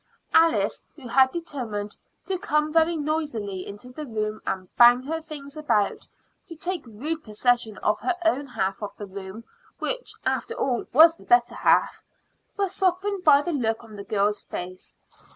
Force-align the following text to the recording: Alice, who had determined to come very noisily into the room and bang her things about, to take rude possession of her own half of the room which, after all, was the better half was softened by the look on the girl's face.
Alice, 0.33 0.83
who 0.95 1.07
had 1.07 1.31
determined 1.31 1.95
to 2.25 2.39
come 2.39 2.73
very 2.73 2.97
noisily 2.97 3.67
into 3.67 3.89
the 3.91 4.07
room 4.07 4.41
and 4.47 4.67
bang 4.75 5.03
her 5.03 5.21
things 5.21 5.55
about, 5.55 6.07
to 6.47 6.55
take 6.55 6.81
rude 6.87 7.23
possession 7.23 7.77
of 7.83 7.99
her 7.99 8.15
own 8.25 8.47
half 8.47 8.81
of 8.81 8.97
the 8.97 9.05
room 9.05 9.43
which, 9.77 10.13
after 10.25 10.55
all, 10.55 10.85
was 10.91 11.17
the 11.17 11.23
better 11.23 11.53
half 11.53 12.01
was 12.57 12.73
softened 12.73 13.23
by 13.23 13.43
the 13.43 13.53
look 13.53 13.83
on 13.83 13.95
the 13.95 14.03
girl's 14.03 14.41
face. 14.41 14.95